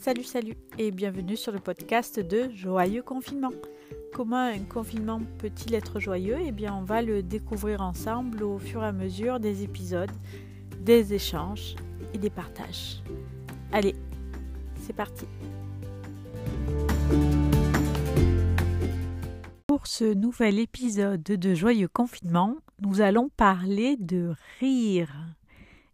Salut, 0.00 0.24
salut 0.24 0.56
et 0.78 0.92
bienvenue 0.92 1.36
sur 1.36 1.52
le 1.52 1.58
podcast 1.58 2.18
de 2.20 2.48
Joyeux 2.54 3.02
Confinement. 3.02 3.52
Comment 4.14 4.46
un 4.46 4.60
confinement 4.60 5.20
peut-il 5.36 5.74
être 5.74 6.00
joyeux? 6.00 6.38
Eh 6.42 6.52
bien, 6.52 6.74
on 6.74 6.84
va 6.84 7.02
le 7.02 7.22
découvrir 7.22 7.82
ensemble 7.82 8.42
au 8.42 8.58
fur 8.58 8.82
et 8.82 8.86
à 8.86 8.92
mesure 8.92 9.40
des 9.40 9.62
épisodes, 9.62 10.10
des 10.80 11.12
échanges 11.12 11.76
et 12.14 12.18
des 12.18 12.30
partages. 12.30 13.02
Allez, 13.72 13.94
c'est 14.80 14.94
parti 14.94 15.26
Pour 19.66 19.86
ce 19.86 20.14
nouvel 20.14 20.60
épisode 20.60 21.22
de 21.22 21.54
Joyeux 21.54 21.88
Confinement, 21.88 22.56
nous 22.80 23.02
allons 23.02 23.28
parler 23.36 23.98
de 23.98 24.32
rire 24.60 25.12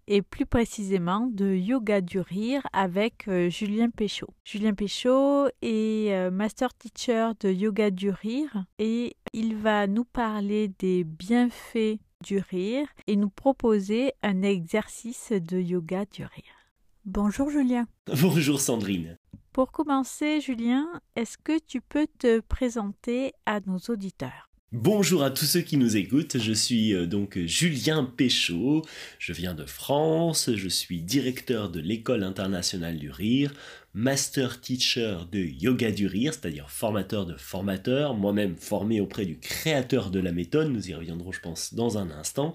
et 0.09 0.23
plus 0.23 0.46
précisément 0.46 1.26
de 1.26 1.54
yoga 1.54 2.00
du 2.00 2.21
rire 2.21 2.67
avec 2.72 3.29
euh, 3.29 3.50
Julien 3.50 3.90
Péchaud. 3.90 4.29
Julien 4.44 4.75
Péchaud 4.75 5.48
est 5.62 6.12
euh, 6.12 6.31
master 6.31 6.75
teacher 6.75 7.31
de 7.40 7.50
yoga 7.50 7.90
du 7.90 8.11
rire 8.11 8.64
et 8.79 9.17
il 9.32 9.57
va 9.57 9.86
nous 9.86 10.04
parler 10.04 10.68
des 10.79 11.04
bienfaits 11.04 11.98
du 12.25 12.39
rire 12.39 12.89
et 13.07 13.17
nous 13.17 13.31
proposer 13.31 14.12
un 14.22 14.43
exercice 14.43 15.32
de 15.32 15.58
yoga 15.58 16.04
du 16.07 16.25
rire. 16.25 16.57
Bonjour 17.04 17.50
Julien. 17.50 17.86
Bonjour 18.20 18.61
Sandrine. 18.61 19.17
Pour 19.53 19.73
commencer 19.73 20.40
Julien, 20.40 20.86
est-ce 21.14 21.39
que 21.39 21.59
tu 21.59 21.81
peux 21.81 22.07
te 22.18 22.40
présenter 22.40 23.32
à 23.46 23.61
nos 23.61 23.79
auditeurs? 23.89 24.50
Bonjour 24.79 25.22
à 25.22 25.30
tous 25.30 25.46
ceux 25.46 25.62
qui 25.62 25.79
nous 25.79 25.96
écoutent, 25.96 26.36
je 26.39 26.53
suis 26.53 26.93
euh, 26.93 27.07
donc 27.07 27.39
Julien 27.46 28.04
Péchaud, 28.04 28.84
je 29.18 29.32
viens 29.32 29.54
de 29.54 29.64
France, 29.64 30.50
je 30.54 30.68
suis 30.68 31.00
directeur 31.00 31.71
de 31.71 31.80
l'école 31.80 32.22
internationale 32.22 32.98
du 32.98 33.11
rire, 33.11 33.55
master 33.95 34.61
teacher 34.61 35.20
de 35.33 35.39
yoga 35.39 35.92
du 35.92 36.06
rire, 36.06 36.34
c'est-à-dire 36.34 36.70
formateur 36.70 37.25
de 37.25 37.36
formateurs, 37.39 38.12
moi-même 38.12 38.55
formé 38.59 39.01
auprès 39.01 39.25
du 39.25 39.39
créateur 39.39 40.11
de 40.11 40.20
la 40.20 40.33
méthode, 40.33 40.69
nous 40.69 40.91
y 40.91 40.95
reviendrons 40.95 41.33
je 41.33 41.41
pense 41.41 41.73
dans 41.73 41.97
un 41.97 42.11
instant, 42.11 42.53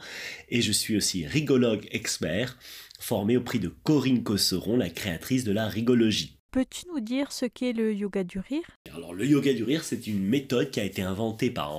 et 0.49 0.61
je 0.61 0.71
suis 0.71 0.95
aussi 0.95 1.25
rigologue 1.25 1.87
expert, 1.89 2.55
formé 2.99 3.35
auprès 3.35 3.57
de 3.57 3.69
Corinne 3.69 4.21
Cosseron, 4.21 4.77
la 4.77 4.91
créatrice 4.91 5.43
de 5.43 5.53
la 5.53 5.67
rigologie. 5.67 6.37
Peux-tu 6.51 6.85
nous 6.93 6.99
dire 6.99 7.31
ce 7.31 7.45
qu'est 7.45 7.71
le 7.71 7.93
yoga 7.93 8.25
du 8.25 8.37
rire? 8.37 8.65
Alors 8.93 9.13
le 9.13 9.25
yoga 9.25 9.53
du 9.53 9.63
rire, 9.63 9.85
c'est 9.85 10.05
une 10.05 10.21
méthode 10.21 10.69
qui 10.69 10.81
a 10.81 10.83
été 10.83 11.01
inventée 11.01 11.49
par 11.49 11.73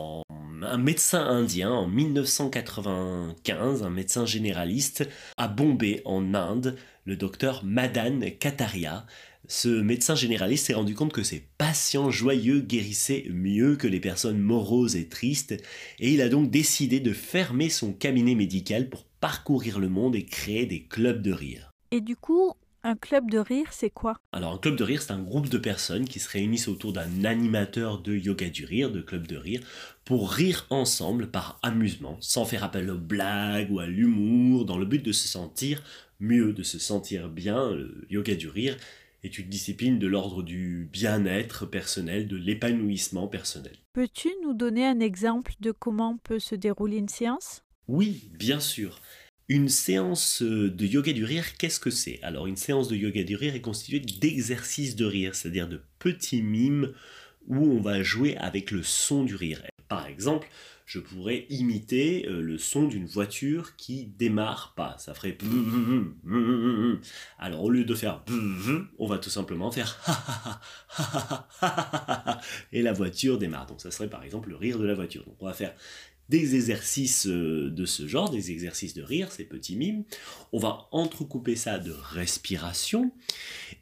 un 0.64 0.78
médecin 0.78 1.24
indien 1.24 1.70
en 1.70 1.86
1995, 1.88 3.82
un 3.82 3.91
médecin 3.91 4.27
généraliste 4.27 5.08
à 5.36 5.48
Bombay 5.48 6.02
en 6.05 6.34
Inde, 6.34 6.77
le 7.05 7.16
docteur 7.16 7.64
Madan 7.64 8.20
Kataria. 8.38 9.06
Ce 9.48 9.68
médecin 9.68 10.14
généraliste 10.14 10.66
s'est 10.66 10.74
rendu 10.74 10.94
compte 10.94 11.12
que 11.12 11.22
ses 11.22 11.44
patients 11.58 12.10
joyeux 12.10 12.60
guérissaient 12.60 13.27
mieux 13.30 13.77
que 13.77 13.88
les 13.88 14.00
personnes 14.00 14.38
moroses 14.38 14.96
et 14.96 15.08
tristes, 15.08 15.52
et 15.98 16.12
il 16.12 16.22
a 16.22 16.28
donc 16.28 16.50
décidé 16.50 17.00
de 17.00 17.12
fermer 17.12 17.68
son 17.68 17.92
cabinet 17.92 18.34
médical 18.34 18.88
pour 18.88 19.05
parcourir 19.05 19.78
le 19.78 19.88
monde 19.88 20.14
et 20.14 20.24
créer 20.24 20.66
des 20.66 20.84
clubs 20.84 21.22
de 21.22 21.33
rire. 21.33 21.70
Et 21.90 22.00
du 22.00 22.16
coup, 22.16 22.52
un 22.84 22.97
club 22.97 23.30
de 23.30 23.38
rire, 23.38 23.72
c'est 23.72 23.91
quoi? 23.91 24.19
Alors 24.33 24.55
un 24.55 24.58
club 24.58 24.77
de 24.77 24.84
rire, 24.84 25.02
c'est 25.02 25.12
un 25.12 25.22
groupe 25.22 25.48
de 25.48 25.58
personnes 25.58 26.06
qui 26.06 26.19
se 26.19 26.28
réunissent 26.28 26.69
autour 26.69 26.92
d'un 26.92 27.24
animateur 27.24 28.00
de 28.00 28.14
yoga 28.14 28.48
du 28.50 28.64
rire, 28.64 28.91
de 28.91 29.00
club 29.00 29.27
de 29.27 29.36
rire, 29.36 29.61
pour 30.05 30.30
rire 30.30 30.66
ensemble 30.70 31.30
par 31.30 31.58
amusement, 31.62 32.16
sans 32.20 32.44
faire 32.44 32.64
appel 32.64 32.91
aux 32.91 32.98
blagues 32.98 33.70
ou 33.70 33.78
à 33.78 33.86
l'humour, 33.86 34.64
dans 34.64 34.78
le 34.78 34.86
but 34.86 35.05
de 35.05 35.12
se 35.12 35.28
sentir 35.28 35.83
mieux, 36.20 36.52
de 36.52 36.62
se 36.62 36.78
sentir 36.78 37.28
bien. 37.28 37.70
Le 37.70 38.06
yoga 38.11 38.34
du 38.34 38.48
rire 38.48 38.77
est 39.22 39.39
une 39.39 39.48
discipline 39.48 39.98
de 39.98 40.06
l'ordre 40.08 40.42
du 40.42 40.89
bien-être 40.92 41.67
personnel, 41.67 42.27
de 42.27 42.36
l'épanouissement 42.36 43.28
personnel. 43.28 43.77
Peux-tu 43.92 44.28
nous 44.42 44.55
donner 44.55 44.84
un 44.84 44.98
exemple 44.98 45.55
de 45.61 45.70
comment 45.70 46.17
peut 46.24 46.40
se 46.40 46.57
dérouler 46.57 46.96
une 46.96 47.08
séance? 47.08 47.62
Oui, 47.86 48.30
bien 48.33 48.58
sûr. 48.58 49.01
Une 49.52 49.68
séance 49.68 50.40
euh, 50.40 50.70
de 50.70 50.86
yoga 50.86 51.13
du 51.13 51.27
rire, 51.27 51.58
qu'est-ce 51.58 51.79
que 51.79 51.90
c'est 51.90 52.18
Alors 52.23 52.46
une 52.46 52.57
séance 52.57 52.89
de 52.89 52.96
yoga 52.96 53.23
du 53.23 53.36
rire 53.36 53.55
est 53.55 53.61
constituée 53.61 54.01
d'exercices 54.01 54.96
de 54.96 55.05
rire, 55.05 55.35
c'est-à-dire 55.35 55.68
de 55.68 55.83
petits 55.98 56.40
mimes 56.40 56.95
où 57.48 57.58
on 57.58 57.83
va 57.83 58.02
jouer 58.02 58.35
avec 58.39 58.70
le 58.70 58.83
son 58.83 59.24
du 59.24 59.36
rire. 59.36 59.61
Par 59.89 60.07
exemple, 60.07 60.48
je 60.86 61.01
pourrais 61.01 61.45
imiter 61.51 62.27
euh, 62.29 62.40
le 62.40 62.57
son 62.57 62.86
d'une 62.86 63.05
voiture 63.05 63.77
qui 63.77 64.07
démarre 64.07 64.73
pas. 64.74 64.96
Ça 64.98 65.13
ferait 65.13 65.36
alors 67.39 67.64
au 67.64 67.69
lieu 67.69 67.84
de 67.84 67.95
faire 67.95 68.24
on 68.98 69.07
va 69.07 69.19
tout 69.19 69.29
simplement 69.29 69.70
faire 69.70 70.01
et 72.73 72.80
la 72.80 72.95
voiture 72.95 73.36
démarre. 73.36 73.67
Donc 73.67 73.83
ça 73.83 73.90
serait 73.90 74.08
par 74.08 74.23
exemple 74.23 74.48
le 74.48 74.57
rire 74.57 74.79
de 74.79 74.86
la 74.86 74.95
voiture. 74.95 75.27
Donc 75.27 75.36
on 75.40 75.46
va 75.46 75.52
faire 75.52 75.74
des 76.28 76.55
exercices 76.55 77.27
euh, 77.27 77.70
de 77.70 77.84
ce 77.84 78.06
genre, 78.06 78.30
des 78.30 78.50
exercices 78.50 78.94
de 78.94 79.02
rire, 79.02 79.33
ces 79.33 79.44
petits 79.44 79.77
mimes. 79.77 80.05
On 80.52 80.58
va 80.58 80.88
entrecouper 80.92 81.56
ça 81.56 81.78
de 81.78 81.92
respiration 81.92 83.12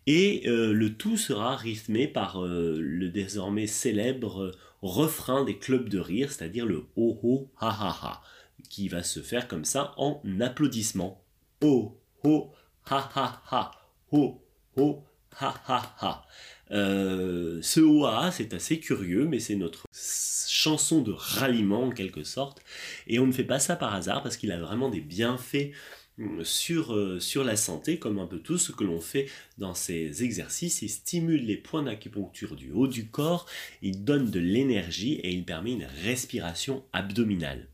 et 0.07 0.43
euh, 0.47 0.73
le 0.73 0.95
tout 0.95 1.17
sera 1.17 1.57
rythmé 1.57 2.09
par 2.09 2.45
euh, 2.45 2.79
le 2.81 3.11
désormais 3.11 3.67
célèbre 3.67 4.53
refrain 4.83 5.45
des 5.45 5.59
clubs 5.59 5.89
de 5.89 5.99
rire, 5.99 6.33
c'est-à-dire 6.33 6.67
le 6.67 6.87
ho 6.97 7.19
ho 7.23 7.51
ha 7.59 7.69
ha 7.69 7.99
ha, 8.03 8.23
qui 8.69 8.89
va 8.89 9.03
se 9.03 9.21
faire 9.21 9.47
comme 9.47 9.65
ça 9.65 9.95
en 9.97 10.21
applaudissements. 10.41 11.23
Ho 11.63 12.01
ho 12.25 12.53
ha 12.87 13.11
ha 13.15 13.43
ha, 13.51 13.71
ho 14.13 14.43
ho 14.77 15.05
ha 15.39 15.55
ha 15.69 15.97
ha. 16.01 16.27
ce 16.71 17.81
OA, 17.81 18.31
c'est 18.33 18.55
assez 18.55 18.81
curieux, 18.81 19.27
mais 19.27 19.41
c'est 19.41 19.57
notre 19.57 19.87
chanson 19.93 21.03
de 21.03 21.13
ralliement 21.13 21.85
en 21.85 21.91
quelque 21.91 22.25
sorte. 22.25 22.63
Et 23.07 23.19
on 23.19 23.27
ne 23.27 23.33
fait 23.33 23.45
pas 23.45 23.59
ça 23.59 23.77
par 23.77 23.95
hasard 23.95 24.23
parce 24.23 24.37
qu'il 24.37 24.53
a 24.53 24.59
vraiment 24.59 24.89
des 24.89 25.01
bienfaits 25.01 25.73
euh, 26.21 26.45
sur, 26.45 26.95
euh, 26.95 27.19
sur 27.19 27.45
la 27.45 27.57
santé, 27.57 27.99
comme 27.99 28.19
un 28.19 28.27
peu 28.27 28.41
tout 28.41 28.59
ce 28.59 28.73
que 28.73 28.85
l'on 28.85 29.01
fait 29.01 29.27
dans 29.59 29.75
ces 29.75 30.23
exercices. 30.23 30.83
Il 30.83 30.91
stimule 30.91 31.47
les 31.47 31.57
points 31.57 31.83
d'acupuncture 31.83 32.57
du 32.57 32.73
haut 32.73 32.89
du 32.89 33.09
corps, 33.09 33.47
il 33.81 34.05
donne 34.05 34.31
de 34.31 34.41
l'énergie 34.41 35.15
et 35.15 35.31
il 35.31 35.45
permet 35.45 35.73
une 35.73 35.89
respiration 36.05 36.85
abdominale 36.93 37.69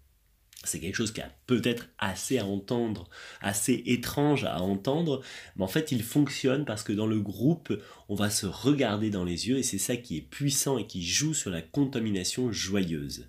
c'est 0.66 0.80
quelque 0.80 0.96
chose 0.96 1.12
qui 1.12 1.20
a 1.20 1.30
peut-être 1.46 1.88
assez 1.98 2.38
à 2.38 2.44
entendre, 2.44 3.08
assez 3.40 3.82
étrange 3.86 4.44
à 4.44 4.60
entendre, 4.60 5.22
mais 5.56 5.64
en 5.64 5.68
fait 5.68 5.92
il 5.92 6.02
fonctionne 6.02 6.64
parce 6.64 6.82
que 6.82 6.92
dans 6.92 7.06
le 7.06 7.20
groupe, 7.20 7.72
on 8.08 8.14
va 8.14 8.30
se 8.30 8.46
regarder 8.46 9.10
dans 9.10 9.24
les 9.24 9.48
yeux 9.48 9.58
et 9.58 9.62
c'est 9.62 9.78
ça 9.78 9.96
qui 9.96 10.16
est 10.16 10.22
puissant 10.22 10.78
et 10.78 10.86
qui 10.86 11.04
joue 11.04 11.34
sur 11.34 11.50
la 11.50 11.62
contamination 11.62 12.52
joyeuse. 12.52 13.28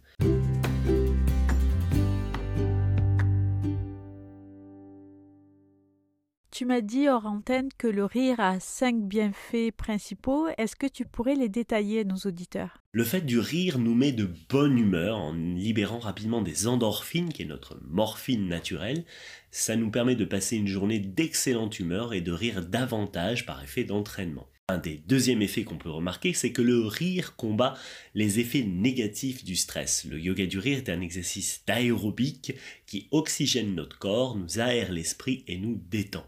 Tu 6.58 6.66
m'as 6.66 6.82
dit 6.82 7.08
hors 7.08 7.32
que 7.78 7.86
le 7.86 8.04
rire 8.04 8.40
a 8.40 8.60
cinq 8.60 9.08
bienfaits 9.08 9.70
principaux. 9.78 10.48
Est-ce 10.58 10.76
que 10.76 10.88
tu 10.88 11.06
pourrais 11.06 11.36
les 11.36 11.50
détailler 11.50 12.00
à 12.00 12.04
nos 12.04 12.18
auditeurs? 12.26 12.82
Le 12.94 13.04
fait 13.04 13.22
du 13.22 13.38
rire 13.38 13.78
nous 13.78 13.94
met 13.94 14.12
de 14.12 14.28
bonne 14.50 14.80
humeur 14.80 15.20
en 15.20 15.36
libérant 15.36 16.00
rapidement 16.00 16.42
des 16.42 16.66
endorphines, 16.66 17.32
qui 17.32 17.44
est 17.44 17.46
notre 17.46 17.80
morphine 17.88 18.48
naturelle. 18.48 19.06
Ça 19.52 19.76
nous 19.76 19.92
permet 19.92 20.16
de 20.16 20.26
passer 20.26 20.58
une 20.58 20.66
journée 20.66 20.98
d'excellente 20.98 21.78
humeur 21.78 22.16
et 22.16 22.22
de 22.22 22.32
rire 22.32 22.66
davantage 22.66 23.46
par 23.46 23.64
effet 23.64 23.84
d'entraînement. 23.84 24.50
Un 24.68 24.80
des 24.80 24.98
deuxièmes 25.08 25.44
effets 25.44 25.64
qu'on 25.64 25.78
peut 25.78 25.92
remarquer, 25.92 26.34
c'est 26.34 26.54
que 26.54 26.64
le 26.64 26.88
rire 26.88 27.36
combat 27.36 27.76
les 28.16 28.40
effets 28.40 28.64
négatifs 28.64 29.46
du 29.46 29.56
stress. 29.56 30.06
Le 30.10 30.20
yoga 30.20 30.48
du 30.48 30.58
rire 30.58 30.80
est 30.80 30.90
un 30.90 31.02
exercice 31.02 31.62
d'aérobique 31.68 32.54
qui 32.88 33.10
oxygène 33.12 33.76
notre 33.76 34.00
corps, 34.00 34.36
nous 34.36 34.60
aère 34.60 34.92
l'esprit 34.92 35.44
et 35.46 35.60
nous 35.60 35.80
détend. 35.92 36.26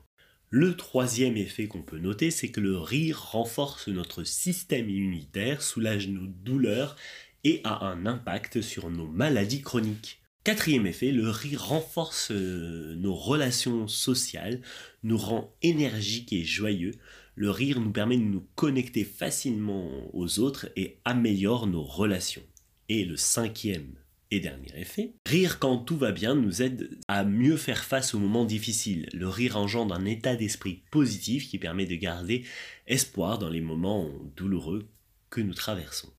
Le 0.52 0.76
troisième 0.76 1.38
effet 1.38 1.68
qu'on 1.68 1.84
peut 1.84 2.00
noter, 2.00 2.32
c'est 2.32 2.50
que 2.50 2.60
le 2.60 2.76
rire 2.76 3.22
renforce 3.34 3.88
notre 3.88 4.24
système 4.24 4.90
immunitaire, 4.90 5.62
soulage 5.62 6.08
nos 6.08 6.26
douleurs 6.26 6.96
et 7.44 7.62
a 7.64 7.86
un 7.86 8.08
impact 8.08 8.62
sur 8.62 8.90
nos 8.90 9.06
maladies 9.06 9.62
chroniques. 9.62 10.24
Quatrième 10.44 10.88
effet, 10.88 11.12
le 11.12 11.30
rire 11.30 11.66
renforce 11.66 12.32
euh, 12.32 12.96
nos 12.96 13.14
relations 13.14 13.88
sociales, 13.88 14.62
nous 15.04 15.20
rend 15.20 15.54
énergiques 15.62 16.34
et 16.34 16.44
joyeux. 16.44 16.96
Le 17.36 17.52
rire 17.52 17.80
nous 17.80 17.92
permet 17.92 18.18
de 18.18 18.24
nous 18.24 18.48
connecter 18.56 19.04
facilement 19.04 20.10
aux 20.16 20.40
autres 20.40 20.72
et 20.76 20.98
améliore 21.06 21.68
nos 21.68 21.84
relations. 21.84 22.44
Et 22.88 23.06
le 23.06 23.18
cinquième 23.18 23.99
et 24.32 24.40
dernier 24.40 24.72
effet, 24.76 25.14
rire 25.26 25.60
quand 25.60 25.78
tout 25.78 25.98
va 25.98 26.12
bien 26.12 26.36
nous 26.36 26.62
aide 26.62 27.00
à 27.08 27.24
mieux 27.24 27.58
faire 27.58 27.84
face 27.84 28.14
aux 28.14 28.20
moments 28.20 28.46
difficiles. 28.46 29.10
Le 29.14 29.28
rire 29.28 29.58
engendre 29.58 29.96
un 29.96 30.06
état 30.06 30.36
d'esprit 30.36 30.84
positif 30.92 31.50
qui 31.50 31.58
permet 31.58 31.86
de 31.86 31.96
garder 31.96 32.46
espoir 32.88 33.40
dans 33.40 33.50
les 33.50 33.62
moments 33.62 34.10
douloureux 34.36 34.88
que 35.30 35.42
nous 35.42 35.54
traversons. 35.54 36.14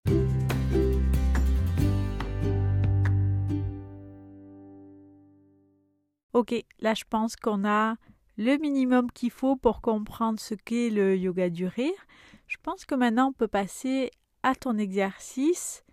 Ok, 6.33 6.55
là 6.81 6.95
je 6.95 7.05
pense 7.09 7.37
qu'on 7.37 7.65
a 7.65 7.97
le 8.37 8.57
minimum 8.57 9.11
qu'il 9.13 9.31
faut 9.31 9.57
pour 9.57 9.81
comprendre 9.81 10.41
ce 10.41 10.55
qu'est 10.55 10.91
le 10.91 11.17
yoga 11.17 11.51
du 11.51 11.67
rire. 11.67 12.07
Je 12.47 12.57
pense 12.63 12.85
que 12.87 12.95
maintenant 12.95 13.29
on 13.29 13.33
peut 13.33 13.49
passer 13.49 14.11
à 14.43 14.55
ton 14.55 14.79
exercice. 14.79 15.85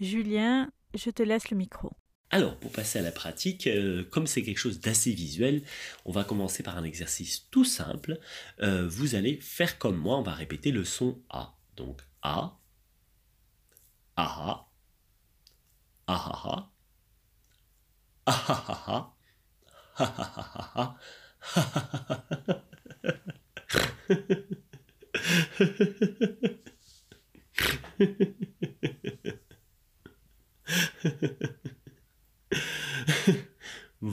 Julien, 0.00 0.70
je 0.94 1.10
te 1.10 1.22
laisse 1.22 1.50
le 1.50 1.56
micro. 1.56 1.92
Alors, 2.30 2.58
pour 2.58 2.70
passer 2.70 2.98
à 2.98 3.02
la 3.02 3.10
pratique, 3.12 3.66
euh, 3.66 4.04
comme 4.04 4.26
c'est 4.26 4.42
quelque 4.42 4.58
chose 4.58 4.80
d'assez 4.80 5.12
visuel, 5.12 5.62
on 6.04 6.12
va 6.12 6.24
commencer 6.24 6.62
par 6.62 6.76
un 6.76 6.84
exercice 6.84 7.48
tout 7.50 7.64
simple. 7.64 8.18
Euh, 8.60 8.86
vous 8.86 9.14
allez 9.14 9.40
faire 9.40 9.78
comme 9.78 9.96
moi, 9.96 10.18
on 10.18 10.22
va 10.22 10.34
répéter 10.34 10.70
le 10.70 10.84
son 10.84 11.22
A. 11.30 11.56
Donc 11.76 12.02
A, 12.22 12.58
A, 14.16 14.66
A, 16.06 16.64
A, 18.26 18.26
A, 18.26 19.14
A, 19.98 20.96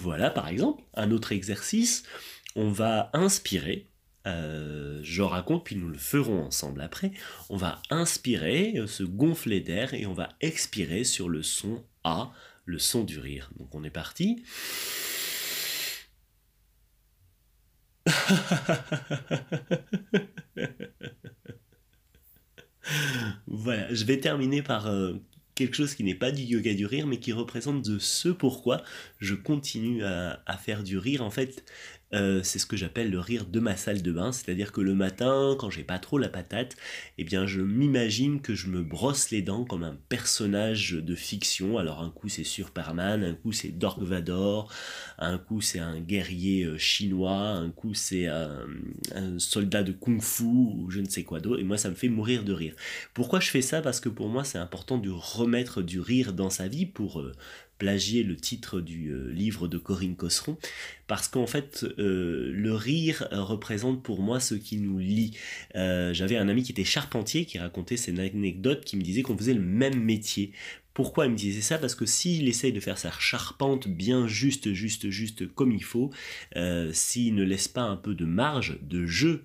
voilà, 0.06 0.30
par 0.30 0.48
exemple, 0.48 0.84
un 0.94 1.10
autre 1.10 1.32
exercice. 1.32 2.04
On 2.56 2.70
va 2.70 3.10
inspirer. 3.14 3.90
Euh, 4.28 5.00
je 5.02 5.24
raconte, 5.24 5.66
puis 5.66 5.76
nous 5.76 5.88
le 5.88 5.98
ferons 5.98 6.44
ensemble 6.44 6.82
après. 6.82 7.12
On 7.50 7.58
va 7.58 7.82
inspirer, 7.90 8.74
euh, 8.78 8.86
se 8.86 9.02
gonfler 9.02 9.62
d'air, 9.62 9.96
et 9.96 10.06
on 10.06 10.14
va 10.14 10.30
expirer 10.42 11.04
sur 11.06 11.28
le 11.28 11.42
son 11.42 11.84
A, 12.04 12.32
le 12.66 12.78
son 12.78 13.04
du 13.04 13.18
rire. 13.18 13.50
Donc 13.58 13.74
on 13.74 13.84
est 13.84 13.90
parti. 13.90 14.44
voilà, 23.48 23.92
je 23.92 24.06
vais 24.06 24.20
terminer 24.20 24.62
par 24.62 24.86
euh, 24.86 25.16
quelque 25.56 25.76
chose 25.76 25.96
qui 25.96 26.04
n'est 26.04 26.16
pas 26.16 26.32
du 26.32 26.44
yoga 26.44 26.74
du 26.74 26.86
rire, 26.86 27.08
mais 27.08 27.20
qui 27.20 27.32
représente 27.34 27.82
de 27.82 27.98
ce 28.00 28.30
pourquoi 28.30 28.84
je 29.20 29.36
continue 29.36 30.04
à, 30.04 30.42
à 30.46 30.58
faire 30.58 30.84
du 30.84 30.98
rire. 30.98 31.24
En 31.24 31.32
fait, 31.32 31.64
euh, 32.14 32.42
c'est 32.44 32.60
ce 32.60 32.66
que 32.66 32.78
j'appelle 32.78 33.10
le 33.10 33.20
rire 33.20 33.46
de 33.46 33.60
ma 33.60 33.76
salle 33.76 34.02
de 34.02 34.12
bain, 34.12 34.32
c'est-à-dire 34.32 34.72
que 34.72 34.80
le 34.80 34.94
matin, 34.94 35.56
quand 35.60 35.70
j'ai 35.70 35.84
pas 35.84 35.98
trop 35.98 36.18
la 36.18 36.30
patate, 36.30 36.76
eh 37.18 37.24
bien 37.24 37.48
je 37.48 37.62
m'imagine 37.62 38.42
que 38.42 38.54
je 38.54 38.68
me 38.68 38.84
brosse 38.84 39.32
les 39.32 39.42
dents 39.42 39.66
comme 39.66 39.84
un 39.84 39.98
personnage 40.08 40.92
de 40.92 41.16
fiction. 41.16 41.78
Alors 41.78 42.02
un 42.02 42.12
coup 42.12 42.30
c'est 42.30 42.44
Superman, 42.44 43.24
un 43.24 43.34
coup 43.34 43.52
c'est 43.52 43.70
Dark 43.70 44.00
Vador, 44.02 44.72
un 45.18 45.38
coup 45.38 45.62
c'est 45.62 45.80
un 45.80 46.00
guerrier 46.00 46.64
euh, 46.64 46.78
chinois, 46.78 47.38
un 47.38 47.72
coup 47.72 47.94
c'est 47.94 48.28
un, 48.28 48.60
soldat 49.38 49.84
de 49.84 49.92
kung-fu 49.92 50.44
ou 50.44 50.88
je 50.90 51.00
ne 51.00 51.10
sais 51.10 51.24
quoi 51.24 51.40
d'autre. 51.40 51.60
Et 51.60 51.64
moi 51.64 51.78
ça 51.78 51.90
me 51.90 51.96
fait 51.96 52.10
mourir 52.10 52.44
de 52.44 52.54
rire. 52.54 52.76
Pourquoi 53.14 53.40
je 53.40 53.50
fais 53.50 53.62
ça? 53.62 53.82
Parce 53.82 54.00
que 54.00 54.10
pour 54.10 54.30
moi 54.30 54.44
c'est 54.44 54.60
important 54.60 54.98
de 54.98 55.10
remettre 55.10 55.82
du 55.82 56.00
rire 56.00 56.34
dans 56.34 56.50
sa 56.50 56.68
vie 56.68 56.86
pour 56.86 57.20
euh, 57.20 57.34
plagier 57.78 58.24
le 58.24 58.36
titre 58.36 58.82
du 58.82 59.10
euh, 59.10 59.32
livre 59.32 59.68
de 59.68 59.78
Corinne 59.78 60.16
Cosseron, 60.16 60.58
parce 61.08 61.28
qu'en 61.28 61.48
fait, 61.48 61.86
euh, 62.00 62.52
le 62.54 62.74
rire 62.74 63.28
représente 63.32 64.02
pour 64.04 64.22
moi 64.22 64.40
ce 64.40 64.56
qui 64.56 64.78
nous 64.78 64.98
lie. 64.98 65.38
Euh, 65.76 66.14
j'avais 66.14 66.38
un 66.38 66.48
ami 66.48 66.64
qui 66.64 66.72
était 66.72 66.84
charpentier, 66.84 67.46
qui 67.46 67.60
racontait 67.60 67.98
cette 67.98 68.18
anecdote, 68.18 68.86
qui 68.86 68.98
me 68.98 69.02
disait 69.02 69.22
qu'on 69.22 69.38
faisait 69.38 69.54
le 69.54 69.62
même 69.62 70.00
métier. 70.02 70.52
Pourquoi 70.94 71.26
il 71.26 71.32
me 71.32 71.38
disait 71.38 71.62
ça? 71.62 71.78
Parce 71.78 71.94
que 71.94 72.06
s'il 72.06 72.48
essaye 72.48 72.72
de 72.72 72.80
faire 72.80 72.98
sa 72.98 73.12
charpente 73.12 73.90
bien 73.90 74.28
juste, 74.28 74.72
juste, 74.72 75.10
juste 75.10 75.46
comme 75.54 75.74
il 75.74 75.84
faut, 75.84 76.10
s'il 76.94 77.36
ne 77.36 77.44
laisse 77.44 77.68
pas 77.68 77.82
un 77.82 77.98
peu 77.98 78.16
de 78.16 78.24
marge, 78.24 78.80
de 78.82 79.06
jeu 79.06 79.44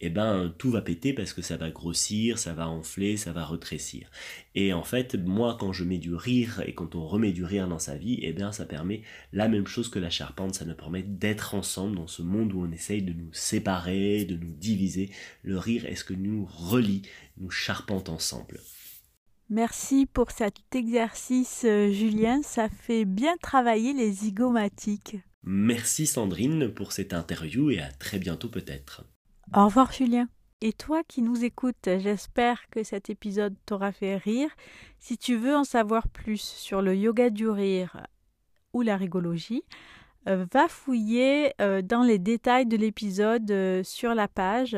eh 0.00 0.10
ben 0.10 0.54
tout 0.58 0.70
va 0.70 0.82
péter 0.82 1.12
parce 1.12 1.32
que 1.32 1.42
ça 1.42 1.56
va 1.56 1.70
grossir, 1.70 2.38
ça 2.38 2.54
va 2.54 2.68
enfler, 2.68 3.16
ça 3.16 3.32
va 3.32 3.44
retrécir. 3.44 4.10
Et 4.54 4.72
en 4.72 4.82
fait, 4.82 5.14
moi 5.14 5.56
quand 5.58 5.72
je 5.72 5.84
mets 5.84 5.98
du 5.98 6.14
rire 6.14 6.62
et 6.66 6.74
quand 6.74 6.94
on 6.94 7.06
remet 7.06 7.32
du 7.32 7.44
rire 7.44 7.68
dans 7.68 7.78
sa 7.78 7.96
vie, 7.96 8.18
eh 8.22 8.32
bien 8.32 8.52
ça 8.52 8.66
permet 8.66 9.02
la 9.32 9.48
même 9.48 9.66
chose 9.66 9.88
que 9.88 9.98
la 9.98 10.10
charpente, 10.10 10.54
ça 10.54 10.64
nous 10.64 10.74
permet 10.74 11.02
d'être 11.02 11.54
ensemble 11.54 11.96
dans 11.96 12.06
ce 12.06 12.22
monde 12.22 12.52
où 12.52 12.62
on 12.62 12.72
essaye 12.72 13.02
de 13.02 13.12
nous 13.12 13.32
séparer, 13.32 14.24
de 14.24 14.36
nous 14.36 14.52
diviser. 14.52 15.10
Le 15.42 15.58
rire 15.58 15.86
est 15.86 15.96
ce 15.96 16.04
que 16.04 16.14
nous 16.14 16.46
relie, 16.46 17.02
nous 17.38 17.50
charpente 17.50 18.08
ensemble. 18.08 18.60
Merci 19.48 20.06
pour 20.06 20.32
cet 20.32 20.56
exercice, 20.74 21.62
euh, 21.64 21.92
Julien. 21.92 22.42
Ça 22.42 22.68
fait 22.68 23.04
bien 23.04 23.36
travailler 23.36 23.92
les 23.92 24.10
zygomatiques. 24.10 25.18
Merci 25.44 26.08
Sandrine 26.08 26.68
pour 26.68 26.90
cette 26.90 27.14
interview 27.14 27.70
et 27.70 27.78
à 27.78 27.92
très 27.92 28.18
bientôt 28.18 28.48
peut-être. 28.48 29.04
Au 29.54 29.66
revoir 29.66 29.92
Julien. 29.92 30.28
Et 30.60 30.72
toi 30.72 31.02
qui 31.06 31.22
nous 31.22 31.44
écoutes, 31.44 31.84
j'espère 31.84 32.68
que 32.70 32.82
cet 32.82 33.10
épisode 33.10 33.54
t'aura 33.66 33.92
fait 33.92 34.16
rire. 34.16 34.50
Si 34.98 35.18
tu 35.18 35.36
veux 35.36 35.54
en 35.54 35.64
savoir 35.64 36.08
plus 36.08 36.40
sur 36.40 36.82
le 36.82 36.96
yoga 36.96 37.30
du 37.30 37.48
rire 37.48 38.06
ou 38.72 38.82
la 38.82 38.96
rigologie, 38.96 39.62
euh, 40.28 40.46
va 40.52 40.66
fouiller 40.66 41.52
euh, 41.60 41.82
dans 41.82 42.02
les 42.02 42.18
détails 42.18 42.66
de 42.66 42.76
l'épisode 42.76 43.50
euh, 43.50 43.84
sur 43.84 44.14
la 44.14 44.28
page. 44.28 44.76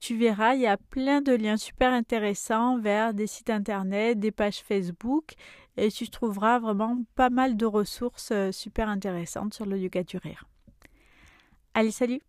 Tu 0.00 0.16
verras, 0.16 0.54
il 0.54 0.62
y 0.62 0.66
a 0.66 0.76
plein 0.76 1.20
de 1.20 1.32
liens 1.32 1.56
super 1.56 1.92
intéressants 1.92 2.78
vers 2.78 3.12
des 3.12 3.26
sites 3.26 3.50
internet, 3.50 4.18
des 4.18 4.30
pages 4.30 4.60
Facebook, 4.60 5.32
et 5.76 5.90
tu 5.90 6.08
trouveras 6.08 6.60
vraiment 6.60 7.02
pas 7.16 7.30
mal 7.30 7.56
de 7.56 7.66
ressources 7.66 8.32
super 8.52 8.88
intéressantes 8.88 9.54
sur 9.54 9.66
le 9.66 9.76
yoga 9.76 10.04
du 10.04 10.16
rire. 10.16 10.44
Allez, 11.74 11.90
salut 11.90 12.20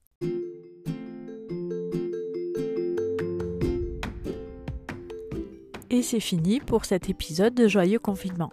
Et 5.92 6.04
c'est 6.04 6.20
fini 6.20 6.60
pour 6.60 6.86
cet 6.86 7.10
épisode 7.10 7.56
de 7.56 7.68
Joyeux 7.68 7.98
Confinement. 7.98 8.52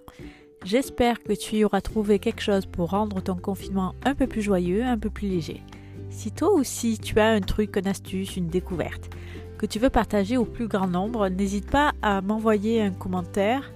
J'espère 0.64 1.22
que 1.22 1.34
tu 1.34 1.56
y 1.56 1.64
auras 1.64 1.82
trouvé 1.82 2.18
quelque 2.18 2.40
chose 2.40 2.64
pour 2.64 2.90
rendre 2.90 3.20
ton 3.20 3.34
confinement 3.34 3.94
un 4.06 4.14
peu 4.14 4.26
plus 4.26 4.40
joyeux, 4.40 4.82
un 4.82 4.96
peu 4.96 5.10
plus 5.10 5.28
léger. 5.28 5.62
Si 6.08 6.32
toi 6.32 6.50
aussi 6.50 6.98
tu 6.98 7.20
as 7.20 7.28
un 7.28 7.40
truc, 7.40 7.76
une 7.76 7.88
astuce, 7.88 8.38
une 8.38 8.48
découverte 8.48 9.10
que 9.58 9.66
tu 9.66 9.78
veux 9.78 9.90
partager 9.90 10.38
au 10.38 10.46
plus 10.46 10.66
grand 10.66 10.86
nombre, 10.86 11.28
n'hésite 11.28 11.70
pas 11.70 11.92
à 12.00 12.22
m'envoyer 12.22 12.80
un 12.80 12.90
commentaire 12.90 13.70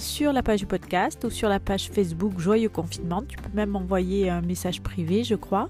sur 0.00 0.32
la 0.32 0.42
page 0.42 0.60
du 0.60 0.66
podcast 0.66 1.24
ou 1.24 1.30
sur 1.30 1.48
la 1.48 1.60
page 1.60 1.90
Facebook 1.90 2.38
Joyeux 2.38 2.68
Confinement. 2.68 3.22
Tu 3.22 3.36
peux 3.36 3.54
même 3.54 3.70
m'envoyer 3.70 4.30
un 4.30 4.40
message 4.40 4.80
privé, 4.80 5.24
je 5.24 5.34
crois. 5.34 5.68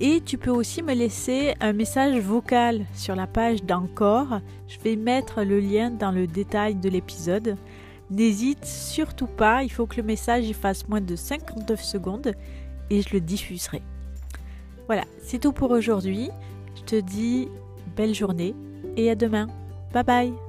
Et 0.00 0.20
tu 0.20 0.38
peux 0.38 0.50
aussi 0.50 0.82
me 0.82 0.94
laisser 0.94 1.54
un 1.60 1.72
message 1.72 2.18
vocal 2.18 2.84
sur 2.94 3.14
la 3.14 3.26
page 3.26 3.62
d'Encore. 3.62 4.40
Je 4.68 4.78
vais 4.80 4.96
mettre 4.96 5.42
le 5.42 5.60
lien 5.60 5.90
dans 5.90 6.10
le 6.10 6.26
détail 6.26 6.74
de 6.74 6.88
l'épisode. 6.88 7.56
N'hésite 8.10 8.64
surtout 8.64 9.26
pas, 9.26 9.62
il 9.62 9.70
faut 9.70 9.86
que 9.86 9.96
le 9.96 10.02
message 10.04 10.50
fasse 10.52 10.88
moins 10.88 11.00
de 11.00 11.16
59 11.16 11.82
secondes 11.82 12.32
et 12.88 13.02
je 13.02 13.10
le 13.12 13.20
diffuserai. 13.20 13.82
Voilà, 14.86 15.04
c'est 15.22 15.40
tout 15.40 15.52
pour 15.52 15.70
aujourd'hui. 15.70 16.30
Je 16.76 16.82
te 16.82 17.00
dis 17.00 17.48
belle 17.96 18.14
journée 18.14 18.54
et 18.96 19.10
à 19.10 19.14
demain. 19.14 19.48
Bye 19.92 20.04
bye 20.04 20.45